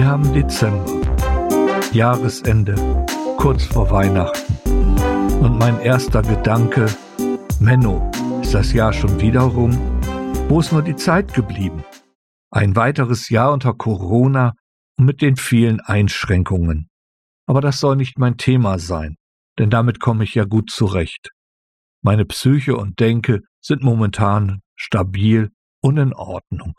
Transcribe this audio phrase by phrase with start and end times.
[0.00, 0.86] Dezember.
[1.92, 2.74] Jahresende,
[3.36, 4.54] kurz vor Weihnachten.
[5.42, 6.86] Und mein erster Gedanke,
[7.60, 8.10] Menno,
[8.40, 9.72] ist das Jahr schon wieder rum?
[10.48, 11.84] Wo ist nur die Zeit geblieben?
[12.50, 14.54] Ein weiteres Jahr unter Corona
[14.96, 16.88] und mit den vielen Einschränkungen.
[17.46, 19.16] Aber das soll nicht mein Thema sein,
[19.58, 21.28] denn damit komme ich ja gut zurecht.
[22.02, 25.50] Meine Psyche und Denke sind momentan stabil
[25.82, 26.72] und in Ordnung.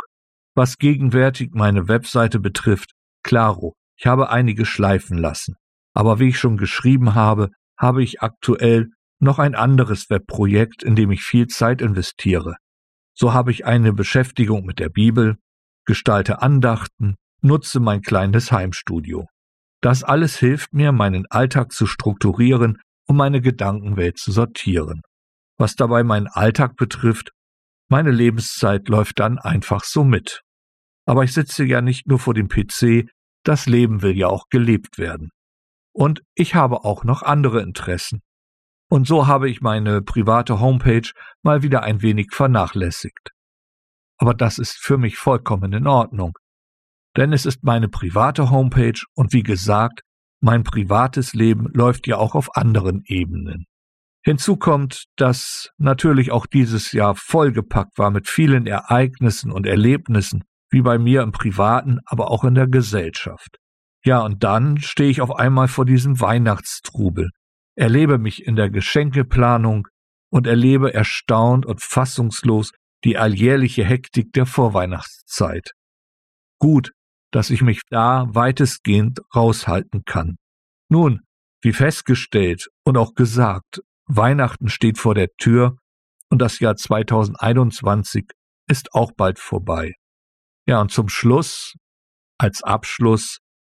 [0.55, 2.93] Was gegenwärtig meine Webseite betrifft,
[3.23, 5.55] klaro, ich habe einige schleifen lassen.
[5.93, 8.89] Aber wie ich schon geschrieben habe, habe ich aktuell
[9.20, 12.55] noch ein anderes Webprojekt, in dem ich viel Zeit investiere.
[13.13, 15.38] So habe ich eine Beschäftigung mit der Bibel,
[15.85, 19.27] gestalte Andachten, nutze mein kleines Heimstudio.
[19.81, 25.01] Das alles hilft mir, meinen Alltag zu strukturieren und meine Gedankenwelt zu sortieren.
[25.57, 27.31] Was dabei meinen Alltag betrifft,
[27.90, 30.41] meine Lebenszeit läuft dann einfach so mit.
[31.05, 33.10] Aber ich sitze ja nicht nur vor dem PC,
[33.43, 35.31] das Leben will ja auch gelebt werden.
[35.93, 38.21] Und ich habe auch noch andere Interessen.
[38.89, 41.09] Und so habe ich meine private Homepage
[41.43, 43.31] mal wieder ein wenig vernachlässigt.
[44.17, 46.37] Aber das ist für mich vollkommen in Ordnung.
[47.17, 50.01] Denn es ist meine private Homepage und wie gesagt,
[50.41, 53.65] mein privates Leben läuft ja auch auf anderen Ebenen.
[54.23, 60.81] Hinzu kommt, dass natürlich auch dieses Jahr vollgepackt war mit vielen Ereignissen und Erlebnissen, wie
[60.81, 63.57] bei mir im Privaten, aber auch in der Gesellschaft.
[64.03, 67.29] Ja, und dann stehe ich auf einmal vor diesem Weihnachtstrubel,
[67.75, 69.88] erlebe mich in der Geschenkeplanung
[70.31, 72.72] und erlebe erstaunt und fassungslos
[73.03, 75.72] die alljährliche Hektik der Vorweihnachtszeit.
[76.59, 76.91] Gut,
[77.31, 80.38] dass ich mich da weitestgehend raushalten kann.
[80.89, 81.22] Nun,
[81.61, 85.77] wie festgestellt und auch gesagt, Weihnachten steht vor der Tür
[86.29, 88.25] und das Jahr 2021
[88.67, 89.94] ist auch bald vorbei.
[90.72, 91.73] Ja, und zum Schluss,
[92.38, 93.39] als Abschluss,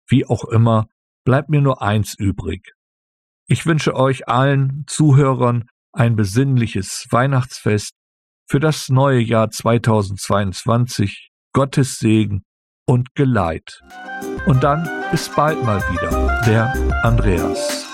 [0.10, 0.88] wie auch immer,
[1.24, 2.74] bleibt mir nur eins übrig.
[3.48, 7.94] Ich wünsche euch allen Zuhörern ein besinnliches Weihnachtsfest
[8.46, 12.44] für das neue Jahr 2022, Gottes Segen
[12.86, 13.80] und Geleit.
[14.46, 16.74] Und dann bis bald mal wieder, der
[17.06, 17.88] Andreas.